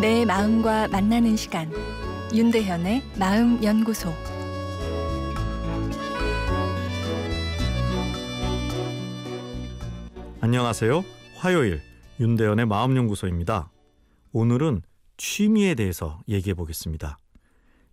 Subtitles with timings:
[0.00, 1.72] 내 마음과 만나는 시간
[2.34, 4.12] 윤대현의 마음 연구소
[10.42, 11.02] 안녕하세요.
[11.36, 11.80] 화요일
[12.20, 13.70] 윤대현의 마음 연구소입니다.
[14.32, 14.82] 오늘은
[15.16, 17.18] 취미에 대해서 얘기해 보겠습니다.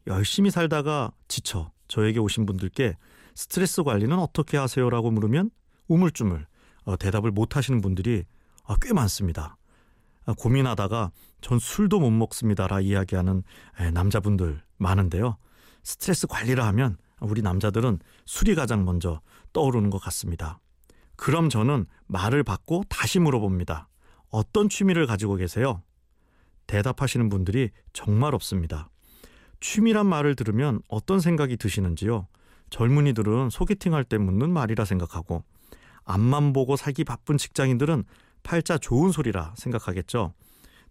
[0.08, 2.98] 열심히 살다가 지쳐 저에게 오신 분들께
[3.34, 5.52] 스트레스 관리는 어떻게 하세요라고 물으면
[5.88, 6.48] 우물쭈물
[6.84, 8.26] 어, 대답을 못 하시는 분들이
[8.66, 9.55] 아, 꽤 많습니다.
[10.26, 13.44] 아, 고민하다가 전 술도 못 먹습니다라 이야기하는
[13.94, 15.38] 남자분들 많은데요.
[15.84, 20.59] 스트레스 관리를 하면 우리 남자들은 술이 가장 먼저 떠오르는 것 같습니다.
[21.16, 23.88] 그럼 저는 말을 받고 다시 물어봅니다.
[24.30, 25.84] 어떤 취미를 가지고 계세요?
[26.67, 28.90] 대답하시는 분들이 정말 없습니다.
[29.59, 32.28] 취미란 말을 들으면 어떤 생각이 드시는지요?
[32.70, 35.44] 젊은이들은 소개팅 할 때 묻는 말이라 생각하고
[36.06, 38.03] 앞만 보고 살기 바쁜 직장인들은
[38.44, 40.33] 팔자 좋은 소리라 생각하겠죠.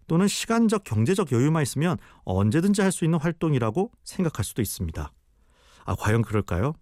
[0.07, 5.11] 또는 시간적 경제적 여유만 있으면 언제든지 할 수 있는 활동이라고 생각할 수도 있습니다.
[5.85, 6.73] 아, 과연 그럴까요?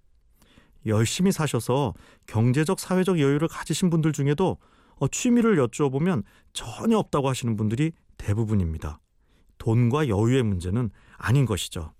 [0.85, 1.93] 열심히 사셔서
[2.25, 4.57] 경제적 사회적 여유를 가지신 분들 중에도
[4.95, 8.99] 어, 취미를 여쭈어보면 전혀 없다고 하시는 분들이 대부분입니다.
[9.57, 11.93] 돈과 여유의 문제는 아닌 것이죠.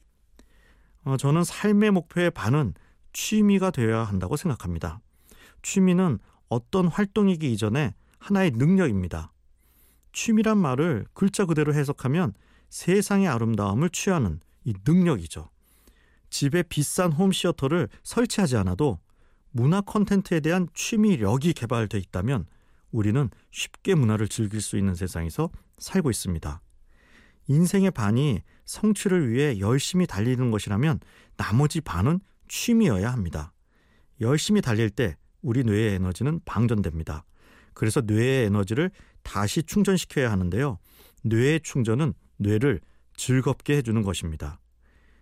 [1.03, 2.73] 어, 저는 삶의 목표의 반은
[3.13, 5.00] 취미가 되어야 한다고 생각합니다.
[5.61, 6.19] 취미는
[6.50, 9.33] 어떤 활동이기 이전에 하나의 능력입니다.
[10.14, 12.33] 취미란 말을 글자 그대로 해석하면
[12.69, 15.50] 세상의 아름다움을 취하는 이 능력이죠.
[16.30, 19.00] 집에 비싼 홈시어터를 설치하지 않아도
[19.50, 22.45] 문화 콘텐츠에 대한 취미력이 개발돼 있다면
[22.91, 26.61] 우리는 쉽게 문화를 즐길 수 있는 세상에서 살고 있습니다.
[27.47, 31.00] 인생의 반이 성취를 위해 열심히 달리는 것이라면
[31.35, 33.52] 나머지 반은 취미여야 합니다.
[34.22, 37.25] 열심히 달릴 때 우리 뇌의 에너지는 방전됩니다.
[37.73, 38.91] 그래서 뇌의 에너지를
[39.23, 40.78] 다시 충전시켜야 하는데요.
[41.23, 42.79] 뇌의 충전은 뇌를
[43.16, 44.59] 즐겁게 해주는 것입니다.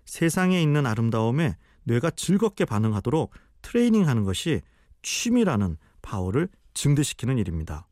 [0.06, 3.32] 세상에 있는 아름다움에 뇌가 즐겁게 반응하도록
[3.62, 4.62] 트레이닝하는 것이
[5.02, 7.88] 취미라는 파워를 증대시키는 일입니다.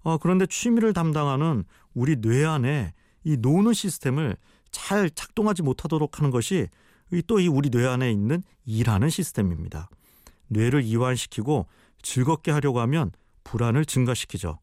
[0.00, 2.92] 어, 그런데 취미를 담당하는 우리 뇌 안에
[3.24, 4.36] 이 노는 시스템을
[4.70, 6.68] 잘 작동하지 못하도록 하는 것이
[7.26, 9.88] 또 이 우리 뇌 안에 있는 일하는 시스템입니다.
[10.48, 11.66] 뇌를 이완시키고
[12.02, 13.12] 즐겁게 하려고 하면
[13.44, 14.58] 불안을 증가시키죠.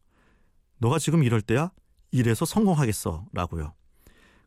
[0.78, 1.70] 너가 지금 이럴 때야?
[2.10, 3.26] 이래서 성공하겠어.
[3.32, 3.72] 라고요.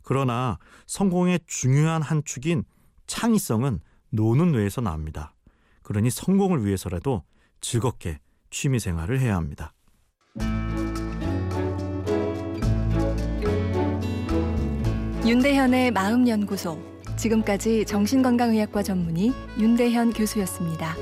[0.03, 2.63] 그러나 성공의 중요한 한 축인
[3.07, 3.79] 창의성은
[4.11, 5.33] 노는 뇌에서 나옵니다.
[5.81, 7.23] 그러니 성공을 위해서라도
[7.61, 8.19] 즐겁게
[8.49, 9.73] 취미 생활을 해야 합니다.
[15.25, 16.79] 윤대현의 마음연구소.
[17.17, 20.95] 지금까지 정신건강의학과 전문의 윤대현 교수였습니다.